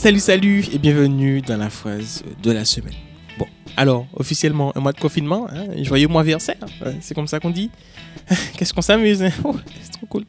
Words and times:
Salut, 0.00 0.20
salut 0.20 0.64
et 0.72 0.78
bienvenue 0.78 1.42
dans 1.42 1.58
la 1.58 1.68
phrase 1.68 2.22
de 2.42 2.50
la 2.52 2.64
semaine. 2.64 2.94
Bon, 3.38 3.44
alors, 3.76 4.06
officiellement, 4.16 4.72
un 4.74 4.80
mois 4.80 4.94
de 4.94 4.98
confinement, 4.98 5.46
hein, 5.52 5.66
joyeux 5.82 6.08
mois 6.08 6.22
versaire, 6.22 6.56
hein, 6.82 6.92
c'est 7.02 7.14
comme 7.14 7.26
ça 7.26 7.38
qu'on 7.38 7.50
dit. 7.50 7.70
Qu'est-ce 8.56 8.72
qu'on 8.72 8.80
s'amuse, 8.80 9.22
hein? 9.22 9.28
oh, 9.44 9.54
c'est 9.82 9.92
trop 9.92 10.06
cool. 10.06 10.24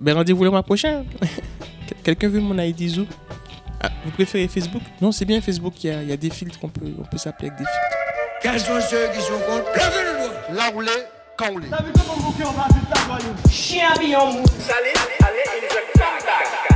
Ben 0.00 0.14
rendez-vous 0.14 0.44
le 0.44 0.50
mois 0.50 0.62
prochain. 0.62 1.04
Quelqu'un 2.04 2.28
veut 2.28 2.38
mon 2.38 2.56
ID 2.56 2.88
Zoom 2.88 3.06
ah, 3.82 3.90
Vous 4.04 4.12
préférez 4.12 4.46
Facebook? 4.46 4.82
Non, 5.00 5.10
c'est 5.10 5.24
bien 5.24 5.40
Facebook, 5.40 5.74
il 5.82 5.90
y, 5.90 5.92
a, 5.92 6.00
il 6.00 6.08
y 6.10 6.12
a 6.12 6.16
des 6.16 6.30
filtres, 6.30 6.60
on 6.62 6.68
peut, 6.68 6.86
on 6.96 7.04
peut 7.04 7.18
s'appeler 7.18 7.48
avec 7.48 7.58
des 7.58 7.64
filtres. 7.64 8.42
Quels 8.42 8.60
sont 8.60 8.80
ceux 8.88 9.08
qui 9.12 9.20
sont 9.20 9.40
contre? 9.40 9.72
Levez 9.74 10.04
le 10.04 10.18
doigt 10.22 10.56
Là 10.56 10.72
où 10.72 10.80
l'est, 10.80 11.08
quand 11.36 11.46
on 11.52 11.58
l'est. 11.58 11.68
T'as 11.68 11.82
vu 11.82 11.90
comment 11.94 12.28
mon 12.28 12.30
cœur 12.30 12.52
va 12.52 12.68
vite 12.68 12.88
là, 12.94 13.00
voyou 13.08 13.34
Chien 13.50 13.88
habillé 13.92 14.14
en 14.14 14.34
mou. 14.34 14.44
Salé, 14.60 14.92
allez, 15.18 15.66
injecte, 15.66 15.94
tac, 15.94 16.24
tac. 16.24 16.73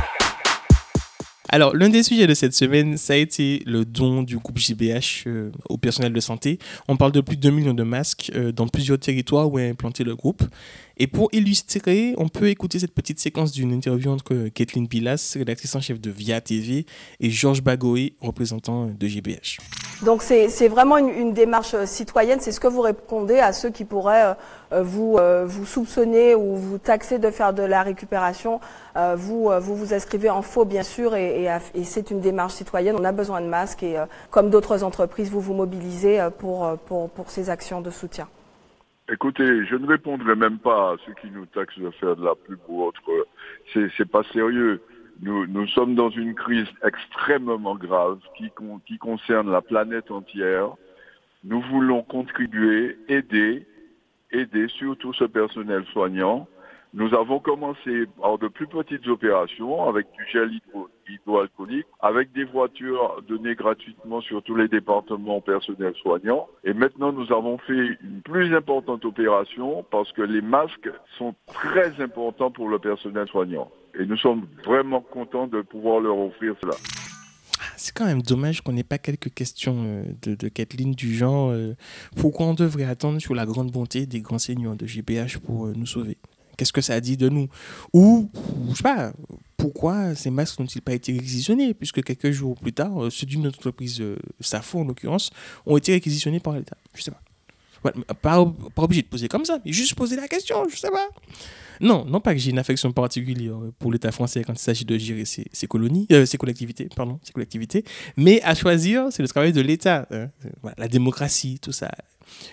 Alors, 1.51 1.75
l'un 1.75 1.89
des 1.89 2.03
sujets 2.03 2.27
de 2.27 2.33
cette 2.35 2.53
semaine, 2.53 2.95
ça 2.95 3.13
a 3.13 3.15
été 3.15 3.63
le 3.65 3.83
don 3.83 4.21
du 4.21 4.37
groupe 4.37 4.59
JBH 4.59 5.23
euh, 5.25 5.51
au 5.67 5.77
personnel 5.77 6.13
de 6.13 6.19
santé. 6.19 6.59
On 6.87 6.95
parle 6.95 7.11
de 7.11 7.21
plus 7.21 7.37
de 7.37 7.41
2 7.41 7.49
millions 7.49 7.73
de 7.73 7.81
masques 7.81 8.31
euh, 8.35 8.51
dans 8.51 8.67
plusieurs 8.67 8.99
territoires 8.99 9.51
où 9.51 9.57
est 9.57 9.67
implanté 9.67 10.03
le 10.03 10.15
groupe. 10.15 10.43
Et 10.97 11.07
pour 11.07 11.29
illustrer, 11.33 12.13
on 12.17 12.29
peut 12.29 12.49
écouter 12.49 12.77
cette 12.77 12.93
petite 12.93 13.19
séquence 13.19 13.51
d'une 13.51 13.71
interview 13.71 14.11
entre 14.11 14.49
Kathleen 14.49 14.87
Pilas, 14.87 15.33
rédactrice 15.35 15.73
en 15.73 15.81
chef 15.81 15.99
de 15.99 16.11
Via 16.11 16.39
TV, 16.39 16.85
et 17.19 17.31
Georges 17.31 17.63
Bagoé, 17.63 18.13
représentant 18.21 18.85
de 18.87 19.07
JBH. 19.07 19.57
Donc 20.03 20.21
c'est 20.21 20.67
vraiment 20.69 20.97
une, 20.97 21.09
une 21.09 21.33
démarche 21.33 21.73
euh, 21.73 21.85
citoyenne, 21.85 22.39
c'est 22.39 22.53
ce 22.53 22.61
que 22.61 22.67
vous 22.67 22.79
répondez 22.79 23.39
à 23.39 23.51
ceux 23.51 23.69
qui 23.69 23.83
pourraient 23.83 24.33
euh, 24.71 24.81
vous, 24.81 25.17
euh, 25.17 25.43
vous 25.45 25.65
soupçonner 25.65 26.35
ou 26.35 26.55
vous 26.55 26.77
taxer 26.77 27.19
de 27.19 27.29
faire 27.29 27.53
de 27.53 27.63
la 27.63 27.83
récupération. 27.83 28.61
Euh, 28.95 29.15
vous, 29.17 29.49
euh, 29.49 29.59
vous 29.59 29.75
vous 29.75 29.93
inscrivez 29.93 30.29
en 30.29 30.41
faux 30.41 30.63
bien 30.63 30.83
sûr 30.83 31.17
et, 31.17 31.43
et, 31.43 31.49
et 31.75 31.83
c'est 31.83 32.11
une 32.11 32.21
démarche 32.21 32.53
citoyenne, 32.53 32.95
on 32.97 33.03
a 33.03 33.11
besoin 33.11 33.41
de 33.41 33.47
masques 33.47 33.83
et 33.83 33.99
euh, 33.99 34.05
comme 34.31 34.49
d'autres 34.49 34.85
entreprises, 34.85 35.29
vous 35.29 35.41
vous 35.41 35.53
mobilisez 35.53 36.21
euh, 36.21 36.29
pour, 36.29 36.65
euh, 36.65 36.75
pour, 36.87 37.09
pour 37.09 37.29
ces 37.29 37.49
actions 37.49 37.81
de 37.81 37.89
soutien. 37.89 38.27
Écoutez, 39.11 39.65
je 39.65 39.75
ne 39.75 39.85
répondrai 39.85 40.35
même 40.35 40.59
pas 40.59 40.91
à 40.91 40.95
ceux 41.05 41.13
qui 41.19 41.29
nous 41.31 41.45
taxent 41.47 41.77
de 41.77 41.89
faire 41.99 42.15
de 42.15 42.23
la 42.23 42.35
pub 42.35 42.59
ou 42.69 42.83
autre. 42.83 43.01
C'est 43.73 44.09
pas 44.09 44.21
sérieux. 44.31 44.81
Nous, 45.21 45.67
sommes 45.67 45.95
dans 45.95 46.09
une 46.09 46.33
crise 46.33 46.67
extrêmement 46.83 47.75
grave 47.75 48.19
qui, 48.37 48.49
con- 48.51 48.79
qui 48.85 48.97
concerne 48.97 49.51
la 49.51 49.61
planète 49.61 50.11
entière. 50.11 50.69
Nous 51.43 51.61
voulons 51.61 52.03
contribuer, 52.03 52.97
aider, 53.09 53.65
aider 54.31 54.67
surtout 54.69 55.13
ce 55.13 55.25
personnel 55.25 55.83
soignant. 55.91 56.47
Nous 56.93 57.13
avons 57.13 57.39
commencé 57.39 58.05
par 58.19 58.39
de 58.39 58.47
plus 58.47 58.65
petites 58.65 59.07
opérations 59.07 59.87
avec 59.87 60.07
du 60.17 60.25
gel 60.31 60.51
hydro- 60.51 60.89
hydroalcoolique, 61.07 61.85
avec 61.99 62.31
des 62.31 62.45
voitures 62.45 63.21
données 63.27 63.53
gratuitement 63.55 64.21
sur 64.21 64.41
tous 64.41 64.55
les 64.55 64.67
départements 64.67 65.37
au 65.37 65.41
personnel 65.41 65.93
soignant. 66.01 66.47
Et 66.63 66.73
maintenant, 66.73 67.11
nous 67.11 67.31
avons 67.31 67.57
fait 67.59 67.97
une 68.01 68.21
plus 68.23 68.55
importante 68.55 69.05
opération 69.05 69.85
parce 69.91 70.11
que 70.13 70.23
les 70.23 70.41
masques 70.41 70.89
sont 71.19 71.35
très 71.47 72.01
importants 72.01 72.49
pour 72.51 72.69
le 72.69 72.79
personnel 72.79 73.27
soignant. 73.27 73.69
Et 73.99 74.05
nous 74.05 74.17
sommes 74.17 74.47
vraiment 74.65 75.01
contents 75.01 75.47
de 75.47 75.61
pouvoir 75.61 75.99
leur 75.99 76.17
offrir 76.17 76.55
cela. 76.61 76.73
C'est 77.75 77.93
quand 77.93 78.05
même 78.05 78.21
dommage 78.21 78.61
qu'on 78.61 78.71
n'ait 78.71 78.83
pas 78.83 78.97
quelques 78.97 79.33
questions 79.33 79.83
euh, 79.85 80.35
de, 80.35 80.47
Kathleen 80.47 80.93
du 80.93 81.13
genre 81.13 81.51
euh, 81.51 81.75
pourquoi 82.15 82.47
on 82.47 82.53
devrait 82.53 82.85
attendre 82.85 83.19
sur 83.19 83.35
la 83.35 83.45
grande 83.45 83.71
bonté 83.71 84.05
des 84.05 84.21
grands 84.21 84.39
seigneurs 84.39 84.75
de 84.75 84.85
JBH 84.85 85.39
pour 85.45 85.65
euh, 85.65 85.73
nous 85.75 85.85
sauver? 85.85 86.17
Qu'est-ce 86.57 86.73
que 86.73 86.81
ça 86.81 86.99
dit 87.01 87.17
de 87.17 87.29
nous? 87.29 87.47
Ou, 87.93 88.29
je 88.69 88.75
sais 88.75 88.83
pas, 88.83 89.13
pourquoi 89.57 90.15
ces 90.15 90.29
masques 90.29 90.59
n'ont-ils 90.59 90.81
pas 90.81 90.93
été 90.93 91.13
réquisitionnés? 91.13 91.73
Puisque 91.73 92.03
quelques 92.03 92.31
jours 92.31 92.57
plus 92.59 92.73
tard, 92.73 93.09
ceux 93.09 93.25
d'une 93.25 93.47
entreprise 93.47 94.03
Safo 94.41 94.79
en 94.79 94.83
l'occurrence, 94.83 95.31
ont 95.65 95.77
été 95.77 95.93
réquisitionnés 95.93 96.41
par 96.41 96.55
l'État. 96.55 96.75
Je 96.93 97.01
sais 97.01 97.11
pas. 97.11 97.21
Pas, 98.21 98.39
obligé 98.75 99.01
de 99.01 99.07
poser 99.07 99.27
comme 99.27 99.45
ça, 99.45 99.59
juste 99.65 99.95
poser 99.95 100.15
la 100.15 100.27
question, 100.27 100.67
je 100.69 100.75
sais 100.75 100.89
pas. 100.89 101.07
Non, 101.81 102.03
non 102.05 102.19
pas 102.19 102.33
que 102.33 102.39
j'ai 102.39 102.51
une 102.51 102.59
affection 102.59 102.91
particulière 102.91 103.55
pour 103.79 103.91
l'État 103.91 104.11
français 104.11 104.43
quand 104.43 104.53
il 104.53 104.59
s'agit 104.59 104.83
de 104.83 104.97
gérer 104.97 105.23
ses, 105.23 105.67
colonies, 105.67 106.07
euh, 106.11 106.25
ses 106.25 106.37
collectivités, 106.37 106.89
pardon, 106.93 107.19
ses 107.23 107.31
collectivités, 107.31 107.85
mais 108.17 108.41
à 108.43 108.53
choisir, 108.53 109.07
c'est 109.11 109.21
le 109.21 109.29
travail 109.29 109.53
de 109.53 109.61
l'État. 109.61 110.05
hein. 110.11 110.29
La 110.77 110.87
démocratie, 110.89 111.57
tout 111.61 111.71
ça. 111.71 111.89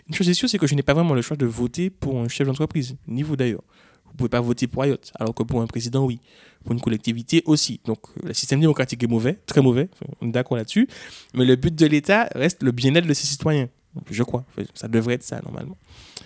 Une 0.08 0.14
chose 0.14 0.28
est 0.28 0.34
sûre, 0.34 0.48
c'est 0.48 0.58
que 0.58 0.66
je 0.66 0.74
n'ai 0.74 0.82
pas 0.82 0.94
vraiment 0.94 1.14
le 1.14 1.22
choix 1.22 1.36
de 1.36 1.46
voter 1.46 1.90
pour 1.90 2.18
un 2.20 2.28
chef 2.28 2.46
d'entreprise, 2.46 2.96
ni 3.08 3.22
vous 3.22 3.36
d'ailleurs. 3.36 3.62
Vous 4.06 4.14
pouvez 4.16 4.28
pas 4.28 4.40
voter 4.40 4.66
pour 4.66 4.82
Ayotte, 4.82 5.12
alors 5.18 5.34
que 5.34 5.42
pour 5.42 5.60
un 5.60 5.66
président, 5.66 6.04
oui. 6.04 6.20
Pour 6.64 6.72
une 6.72 6.80
collectivité 6.80 7.42
aussi. 7.46 7.80
Donc, 7.84 7.98
euh, 8.08 8.28
le 8.28 8.34
système 8.34 8.60
démocratique 8.60 9.02
est 9.02 9.06
mauvais, 9.08 9.38
très 9.46 9.60
mauvais, 9.60 9.88
on 10.20 10.28
est 10.28 10.32
d'accord 10.32 10.56
là-dessus. 10.56 10.88
Mais 11.34 11.44
le 11.44 11.56
but 11.56 11.74
de 11.74 11.86
l'État 11.86 12.28
reste 12.34 12.62
le 12.62 12.72
bien-être 12.72 13.06
de 13.06 13.14
ses 13.14 13.26
citoyens. 13.26 13.68
Je 14.10 14.22
crois. 14.22 14.44
Ça 14.74 14.88
devrait 14.88 15.14
être 15.14 15.22
ça, 15.22 15.40
normalement. 15.42 15.76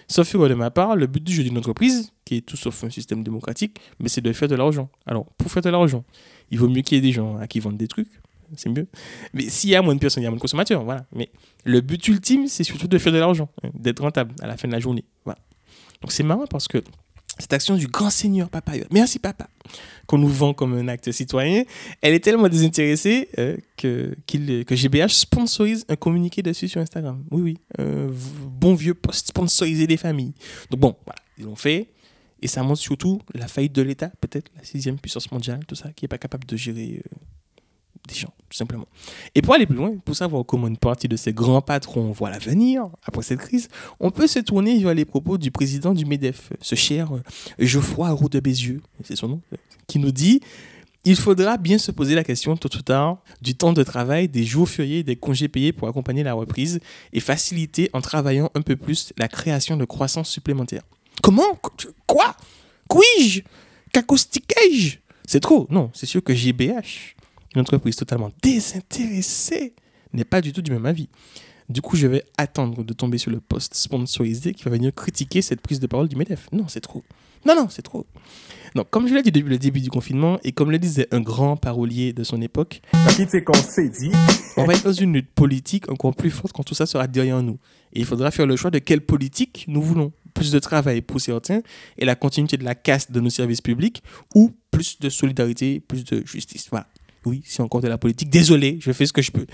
Sauf 0.09 0.35
erreur 0.35 0.49
de 0.49 0.55
ma 0.55 0.71
part, 0.71 0.97
le 0.97 1.07
but 1.07 1.23
du 1.23 1.33
jeu 1.33 1.43
d'une 1.43 1.59
entreprise, 1.59 2.13
qui 2.25 2.37
est 2.37 2.41
tout 2.41 2.57
sauf 2.57 2.85
un 2.85 2.91
système 2.91 3.23
démocratique, 3.23 3.79
mais 3.99 4.09
c'est 4.09 4.21
de 4.21 4.33
faire 4.33 4.49
de 4.49 4.57
l'argent. 4.57 4.91
Alors, 5.07 5.27
pour 5.39 5.51
faire 5.51 5.63
de 5.63 5.71
l'argent, 5.71 6.05
il 6.51 6.59
vaut 6.59 6.69
mieux 6.69 6.83
qu'il 6.83 6.97
y 6.97 6.99
ait 6.99 7.03
des 7.03 7.13
gens 7.13 7.37
à 7.37 7.47
qui 7.47 7.61
vendent 7.61 7.77
des 7.77 7.89
trucs, 7.89 8.09
c'est 8.57 8.69
mieux. 8.69 8.87
Mais 9.35 9.49
s'il 9.49 9.71
y 9.71 9.77
a 9.77 9.83
moins 9.83 9.95
de 9.95 10.01
personnes, 10.01 10.23
il 10.23 10.25
y 10.25 10.27
a 10.27 10.31
moins 10.31 10.37
de 10.37 10.43
consommateurs, 10.43 10.85
voilà. 10.85 11.07
Mais 11.15 11.31
le 11.65 11.81
but 11.81 12.07
ultime, 12.09 12.47
c'est 12.49 12.65
surtout 12.65 12.89
de 12.89 12.99
faire 12.99 13.13
de 13.13 13.19
l'argent, 13.19 13.49
hein, 13.63 13.71
d'être 13.75 14.01
rentable 14.01 14.35
à 14.41 14.47
la 14.47 14.57
fin 14.57 14.69
de 14.69 14.73
la 14.73 14.81
journée. 14.81 15.05
Voilà. 15.25 15.39
Donc 16.01 16.13
c'est 16.13 16.23
marrant 16.23 16.47
parce 16.47 16.67
que 16.67 16.83
cette 17.41 17.53
action 17.53 17.77
du 17.77 17.87
grand 17.87 18.11
seigneur 18.11 18.49
Papa, 18.49 18.73
merci 18.91 19.19
papa, 19.19 19.49
qu'on 20.07 20.19
nous 20.19 20.29
vend 20.29 20.55
comme 20.55 20.75
un 20.75 20.89
acte 20.89 21.11
citoyen, 21.13 21.65
elle 22.01 22.15
est 22.15 22.21
tellement 22.21 22.49
désintéressée 22.49 23.29
euh, 23.39 23.57
que, 23.77 24.15
que 24.27 24.75
GBH 24.75 25.09
sponsorise 25.09 25.85
un 25.89 25.97
communiqué 25.97 26.43
dessus 26.43 26.69
sur 26.69 26.81
Instagram. 26.81 27.25
Oui, 27.31 27.43
oui, 27.43 27.85
bon 28.47 28.75
vieux 28.75 28.95
post 28.95 29.29
sponsorisé 29.29 29.87
des 29.87 29.97
familles. 29.97 30.35
Donc 30.71 30.81
bon, 30.81 30.97
voilà, 31.05 31.21
ils 31.39 31.45
l'ont 31.45 31.57
fait. 31.57 31.89
Et 32.43 32.49
ça 32.49 32.63
montre 32.63 32.81
surtout 32.81 33.21
la 33.35 33.49
faillite 33.49 33.75
de 33.75 33.83
l'État, 33.83 34.11
peut-être 34.21 34.51
la 34.57 34.65
sixième 34.65 34.99
puissance 34.99 35.31
mondiale, 35.31 35.61
tout 35.67 35.75
ça, 35.75 35.93
qui 35.93 36.05
n'est 36.05 36.09
pas 36.09 36.19
capable 36.19 36.47
de 36.47 36.57
gérer 36.57 37.03
euh, 37.05 37.17
tout 38.51 38.57
simplement. 38.57 38.87
Et 39.35 39.43
pour 39.43 39.55
aller 39.55 39.67
plus 39.67 39.77
loin, 39.77 39.93
pour 40.05 40.17
savoir 40.17 40.45
comment 40.45 40.67
une 40.67 40.77
partie 40.77 41.09
de 41.09 41.17
ces 41.17 41.33
grands 41.33 41.63
patrons 41.63 42.11
voient 42.11 42.31
l'avenir 42.31 42.89
après 43.05 43.23
cette 43.23 43.39
crise, 43.39 43.69
on 44.01 44.11
peut 44.11 44.27
se 44.27 44.41
tourner 44.41 44.79
vers 44.83 44.95
les 44.95 45.05
propos 45.05 45.39
du 45.39 45.51
président 45.51 45.95
du 45.95 46.05
MEDEF, 46.05 46.53
ce 46.61 46.75
cher 46.75 47.15
euh, 47.15 47.23
Geoffroy 47.59 48.11
Roux 48.11 48.29
de 48.29 48.41
Bézieux, 48.41 48.81
c'est 49.05 49.17
son 49.17 49.29
nom, 49.29 49.41
euh, 49.53 49.57
qui 49.87 49.99
nous 49.99 50.13
dit 50.13 50.41
il 51.05 51.17
faudra 51.17 51.57
bien 51.57 51.79
se 51.79 51.91
poser 51.91 52.15
la 52.15 52.25
question 52.25 52.57
tôt 52.57 52.69
ou 52.77 52.83
tard 52.83 53.19
du 53.41 53.55
temps 53.55 53.73
de 53.73 53.83
travail, 53.83 54.29
des 54.29 54.45
jours 54.45 54.69
fériés 54.69 55.03
des 55.03 55.17
congés 55.17 55.49
payés 55.49 55.73
pour 55.73 55.89
accompagner 55.89 56.23
la 56.23 56.35
reprise 56.35 56.81
et 57.13 57.21
faciliter 57.21 57.89
en 57.95 58.03
travaillant 58.03 58.51
un 58.55 58.61
peu 58.61 58.77
plus 58.77 59.13
la 59.17 59.29
création 59.29 59.77
de 59.77 59.85
croissance 59.87 60.29
supplémentaire. 60.29 60.83
Comment? 61.23 61.59
Quoi? 62.07 62.37
Puis-je 62.89 63.41
Qu'acoustiquai-je? 63.93 64.99
C'est 65.27 65.41
trop. 65.41 65.67
Non, 65.71 65.91
c'est 65.95 66.07
sûr 66.07 66.23
que 66.23 66.35
JBH, 66.35 67.15
une 67.55 67.61
entreprise 67.61 67.97
totalement 67.97 68.31
désintéressée, 68.43 69.75
n'est 70.13 70.25
pas 70.25 70.41
du 70.41 70.53
tout 70.53 70.63
du 70.63 70.71
même 70.71 70.87
avis. 70.87 71.09
Du 71.69 71.81
coup, 71.83 71.97
je 71.97 72.07
vais 72.09 72.25
attendre 72.37 72.83
de 72.83 72.93
tomber 72.93 73.19
sur 73.19 73.31
le 73.31 73.41
post 73.41 73.75
sponsorisé 73.75 74.55
qui 74.55 74.65
va 74.65 74.73
venir 74.73 74.93
critiquer 74.93 75.41
cette 75.41 75.61
prise 75.61 75.79
de 75.79 75.87
parole 75.87 76.09
du 76.09 76.17
MEDEF. 76.17 76.49
Non, 76.53 76.67
c'est 76.67 76.81
trop. 76.81 77.05
Non, 77.47 77.55
non, 77.55 77.69
c'est 77.69 77.83
trop. 77.83 78.07
Non, 78.75 78.85
comme 78.89 79.09
je 79.09 79.15
l'ai 79.15 79.23
dit 79.23 79.33
depuis 79.33 79.51
le 79.51 79.59
début 79.59 79.81
du 79.81 79.91
confinement, 79.91 80.39
et 80.45 80.53
comme 80.53 80.71
le 80.71 80.79
disait 80.79 81.09
un 81.11 81.21
grand 81.21 81.57
parolier 81.57 82.13
de 82.13 82.23
son 82.23 82.41
époque, 82.43 82.83
on 84.57 84.65
va 84.65 84.75
être 84.75 84.85
dans 84.85 84.93
une 84.93 85.15
lutte 85.15 85.31
politique 85.31 85.91
encore 85.91 86.15
plus 86.15 86.31
forte 86.31 86.53
quand 86.53 86.63
tout 86.63 86.75
ça 86.75 86.87
sera 86.87 87.07
derrière 87.07 87.43
nous. 87.43 87.59
Et 87.93 88.01
il 88.01 88.05
faudra 88.05 88.31
faire 88.31 88.47
le 88.47 88.57
choix 88.57 88.71
de 88.71 88.79
quelle 88.79 89.01
politique 89.01 89.65
nous 89.69 89.83
voulons. 89.83 90.13
Plus 90.35 90.53
de 90.53 90.61
travail 90.61 91.03
pour 91.03 91.21
certains 91.21 91.61
et 91.99 92.05
la 92.05 92.15
continuité 92.15 92.57
de 92.57 92.65
la 92.65 92.77
caste 92.77 93.11
de 93.11 93.21
nos 93.21 93.31
services 93.31 93.61
publics 93.61 94.03
ou 94.35 94.53
plus 94.71 95.01
de 95.01 95.09
solidarité, 95.09 95.81
plus 95.81 96.05
de 96.05 96.25
justice. 96.25 96.69
Voilà. 96.71 96.87
Oui, 97.27 97.43
c'est 97.45 97.63
encore 97.63 97.81
de 97.81 97.89
la 97.89 97.99
politique. 97.99 98.31
Désolé, 98.31 98.79
je 98.81 98.93
fais 98.93 99.07
ce 99.07 99.13
que 99.13 99.21
je 99.21 99.31
peux. 99.31 99.47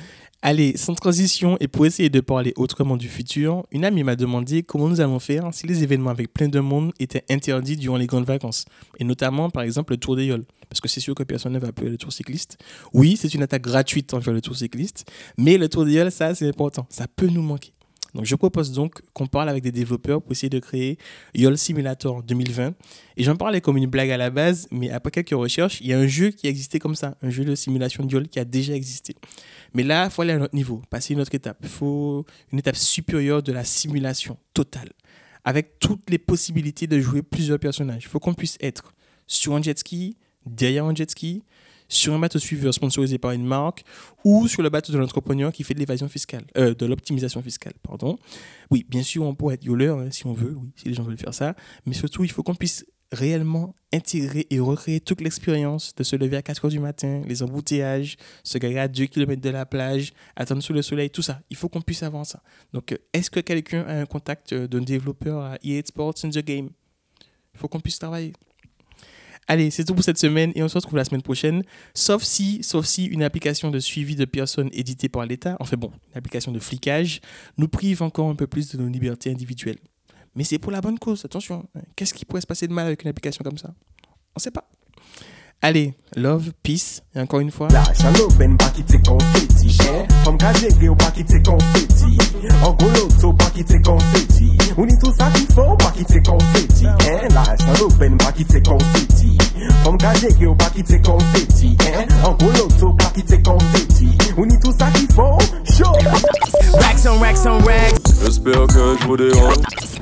Allez, 0.42 0.76
sans 0.76 0.94
transition 0.94 1.56
et 1.60 1.66
pour 1.66 1.86
essayer 1.86 2.10
de 2.10 2.20
parler 2.20 2.52
autrement 2.56 2.96
du 2.96 3.08
futur, 3.08 3.66
une 3.72 3.84
amie 3.84 4.04
m'a 4.04 4.14
demandé 4.14 4.62
comment 4.62 4.88
nous 4.88 5.00
allons 5.00 5.18
faire 5.18 5.48
si 5.52 5.66
les 5.66 5.82
événements 5.82 6.10
avec 6.10 6.32
plein 6.32 6.48
de 6.48 6.60
monde 6.60 6.92
étaient 7.00 7.24
interdits 7.30 7.76
durant 7.76 7.96
les 7.96 8.06
grandes 8.06 8.26
vacances. 8.26 8.66
Et 8.98 9.04
notamment, 9.04 9.50
par 9.50 9.64
exemple, 9.64 9.94
le 9.94 9.96
Tour 9.96 10.16
des. 10.16 10.32
Parce 10.68 10.80
que 10.80 10.88
c'est 10.88 11.00
sûr 11.00 11.14
que 11.14 11.22
personne 11.22 11.52
ne 11.52 11.58
va 11.58 11.68
appeler 11.68 11.90
le 11.90 11.96
Tour 11.96 12.12
cycliste. 12.12 12.58
Oui, 12.92 13.16
c'est 13.16 13.34
une 13.34 13.42
attaque 13.42 13.62
gratuite 13.62 14.14
envers 14.14 14.34
le 14.34 14.40
Tour 14.40 14.56
cycliste. 14.56 15.10
Mais 15.36 15.58
le 15.58 15.68
Tour 15.68 15.84
des 15.84 16.10
ça, 16.10 16.34
c'est 16.34 16.48
important. 16.48 16.86
Ça 16.90 17.06
peut 17.08 17.28
nous 17.28 17.42
manquer. 17.42 17.72
Donc, 18.16 18.24
je 18.24 18.34
propose 18.34 18.72
donc 18.72 19.02
qu'on 19.12 19.26
parle 19.26 19.50
avec 19.50 19.62
des 19.62 19.70
développeurs 19.70 20.22
pour 20.22 20.32
essayer 20.32 20.48
de 20.48 20.58
créer 20.58 20.96
YOL 21.34 21.58
Simulator 21.58 22.22
2020. 22.22 22.72
Et 23.18 23.22
j'en 23.22 23.36
parlais 23.36 23.60
comme 23.60 23.76
une 23.76 23.86
blague 23.86 24.10
à 24.10 24.16
la 24.16 24.30
base, 24.30 24.68
mais 24.70 24.88
après 24.90 25.10
quelques 25.10 25.38
recherches, 25.38 25.82
il 25.82 25.88
y 25.88 25.92
a 25.92 25.98
un 25.98 26.06
jeu 26.06 26.30
qui 26.30 26.46
existait 26.46 26.78
comme 26.78 26.94
ça, 26.94 27.14
un 27.20 27.28
jeu 27.28 27.44
de 27.44 27.54
simulation 27.54 28.04
de 28.04 28.10
YOL 28.10 28.28
qui 28.28 28.38
a 28.38 28.46
déjà 28.46 28.72
existé. 28.72 29.14
Mais 29.74 29.82
là, 29.82 30.06
il 30.06 30.10
faut 30.10 30.22
aller 30.22 30.32
à 30.32 30.36
un 30.36 30.40
autre 30.40 30.54
niveau, 30.54 30.80
passer 30.88 31.12
une 31.12 31.20
autre 31.20 31.34
étape. 31.34 31.58
Il 31.62 31.68
faut 31.68 32.24
une 32.52 32.58
étape 32.58 32.76
supérieure 32.76 33.42
de 33.42 33.52
la 33.52 33.64
simulation 33.64 34.38
totale, 34.54 34.88
avec 35.44 35.78
toutes 35.78 36.08
les 36.08 36.18
possibilités 36.18 36.86
de 36.86 36.98
jouer 36.98 37.20
plusieurs 37.20 37.58
personnages. 37.58 38.04
Il 38.04 38.08
faut 38.08 38.18
qu'on 38.18 38.32
puisse 38.32 38.56
être 38.62 38.94
sur 39.26 39.54
un 39.54 39.60
jet 39.60 39.78
ski, 39.78 40.16
derrière 40.46 40.86
un 40.86 40.94
jet 40.94 41.10
ski, 41.10 41.42
sur 41.88 42.14
un 42.14 42.18
bateau 42.18 42.38
suiveur 42.38 42.74
sponsorisé 42.74 43.18
par 43.18 43.32
une 43.32 43.44
marque 43.44 43.84
ou 44.24 44.48
sur 44.48 44.62
le 44.62 44.70
bateau 44.70 44.92
de 44.92 44.98
l'entrepreneur 44.98 45.52
qui 45.52 45.64
fait 45.64 45.74
de 45.74 45.78
l'évasion 45.78 46.08
fiscale, 46.08 46.44
euh, 46.56 46.74
de 46.74 46.86
l'optimisation 46.86 47.42
fiscale, 47.42 47.74
pardon. 47.82 48.18
Oui, 48.70 48.84
bien 48.88 49.02
sûr, 49.02 49.24
on 49.24 49.34
pourrait 49.34 49.54
être 49.54 49.64
yoleur 49.64 49.98
hein, 49.98 50.10
si 50.10 50.26
on 50.26 50.32
veut, 50.32 50.56
oui, 50.56 50.70
si 50.76 50.88
les 50.88 50.94
gens 50.94 51.04
veulent 51.04 51.18
faire 51.18 51.34
ça, 51.34 51.54
mais 51.84 51.94
surtout, 51.94 52.24
il 52.24 52.30
faut 52.30 52.42
qu'on 52.42 52.54
puisse 52.54 52.84
réellement 53.12 53.74
intégrer 53.92 54.46
et 54.50 54.58
recréer 54.58 55.00
toute 55.00 55.20
l'expérience 55.20 55.94
de 55.94 56.02
se 56.02 56.16
lever 56.16 56.36
à 56.36 56.42
4 56.42 56.64
heures 56.64 56.70
du 56.70 56.80
matin, 56.80 57.22
les 57.26 57.42
embouteillages, 57.42 58.16
se 58.42 58.58
garer 58.58 58.80
à 58.80 58.88
2 58.88 59.06
km 59.06 59.40
de 59.40 59.50
la 59.50 59.64
plage, 59.64 60.12
attendre 60.34 60.62
sous 60.62 60.72
le 60.72 60.82
soleil, 60.82 61.10
tout 61.10 61.22
ça. 61.22 61.40
Il 61.50 61.56
faut 61.56 61.68
qu'on 61.68 61.80
puisse 61.80 62.02
avoir 62.02 62.26
ça. 62.26 62.42
Donc, 62.72 62.92
euh, 62.92 62.98
est-ce 63.12 63.30
que 63.30 63.40
quelqu'un 63.40 63.82
a 63.82 64.00
un 64.00 64.06
contact 64.06 64.52
euh, 64.52 64.66
d'un 64.66 64.80
développeur 64.80 65.40
à 65.40 65.58
EA 65.62 65.82
Sports 65.84 66.14
in 66.24 66.30
the 66.30 66.44
Game? 66.44 66.70
Il 67.54 67.58
faut 67.58 67.68
qu'on 67.68 67.80
puisse 67.80 67.98
travailler. 67.98 68.32
Allez, 69.48 69.70
c'est 69.70 69.84
tout 69.84 69.94
pour 69.94 70.02
cette 70.02 70.18
semaine 70.18 70.50
et 70.56 70.62
on 70.62 70.68
se 70.68 70.74
retrouve 70.74 70.96
la 70.96 71.04
semaine 71.04 71.22
prochaine. 71.22 71.62
Sauf 71.94 72.24
si, 72.24 72.62
sauf 72.62 72.84
si 72.84 73.04
une 73.04 73.22
application 73.22 73.70
de 73.70 73.78
suivi 73.78 74.16
de 74.16 74.24
personnes 74.24 74.70
éditée 74.72 75.08
par 75.08 75.24
l'État, 75.24 75.56
enfin 75.60 75.76
bon, 75.76 75.92
une 76.12 76.18
application 76.18 76.50
de 76.50 76.58
flicage, 76.58 77.20
nous 77.56 77.68
prive 77.68 78.02
encore 78.02 78.28
un 78.28 78.34
peu 78.34 78.48
plus 78.48 78.72
de 78.72 78.78
nos 78.78 78.88
libertés 78.88 79.30
individuelles. 79.30 79.78
Mais 80.34 80.44
c'est 80.44 80.58
pour 80.58 80.72
la 80.72 80.80
bonne 80.80 80.98
cause, 80.98 81.24
attention. 81.24 81.66
Qu'est-ce 81.94 82.12
qui 82.12 82.24
pourrait 82.24 82.42
se 82.42 82.46
passer 82.46 82.66
de 82.66 82.72
mal 82.72 82.86
avec 82.86 83.04
une 83.04 83.08
application 83.08 83.44
comme 83.44 83.56
ça? 83.56 83.72
On 84.34 84.40
sait 84.40 84.50
pas. 84.50 84.68
Allez, 85.62 85.94
love, 86.14 86.52
peace, 86.62 87.02
et 87.14 87.20
encore 87.20 87.40
une 87.40 87.50
fois. 87.50 87.68
La 87.70 87.82
chalot 87.94 88.28
ben 88.38 88.56
pa 88.58 88.68
kite 88.70 89.00
konfeti 89.06 89.72
Fom 90.22 90.36
ka 90.36 90.52
jege 90.52 90.90
ou 90.90 90.94
pa 90.94 91.08
kite 91.16 91.40
konfeti 91.42 92.18
An 92.60 92.76
goloto 92.76 93.32
pa 93.32 93.48
kite 93.56 93.80
konfeti 93.82 94.52
Ou 94.76 94.84
ni 94.84 94.92
tout 95.00 95.16
sa 95.16 95.30
ki 95.32 95.46
fò 95.56 95.72
pa 95.80 95.90
kite 95.96 96.20
konfeti 96.28 96.84
La 97.32 97.56
chalot 97.56 97.96
ben 97.98 98.18
pa 98.20 98.32
kite 98.36 98.60
konfeti 98.68 99.35
Fom 99.84 99.98
ka 100.00 100.14
jege 100.20 100.48
ou 100.48 100.56
pa 100.58 100.70
kite 100.74 101.00
konfeti 101.06 101.74
eh? 101.88 102.04
An 102.26 102.36
goloto 102.40 102.92
pa 102.98 103.10
kite 103.16 103.40
konfeti 103.46 104.12
Ou 104.36 104.46
ni 104.48 104.58
tout 104.62 104.74
sa 104.78 104.90
ki 104.96 105.06
fò 105.16 105.34
Show 105.76 105.92
Racks 106.80 107.06
on 107.06 107.18
racks 107.20 107.46
on 107.46 107.58
racks. 107.64 108.06
J'espère 108.22 108.66
que 108.66 108.96
je 109.00 109.06
vous 109.06 109.16
dérange. 109.16 109.95